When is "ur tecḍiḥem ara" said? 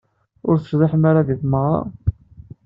0.49-1.27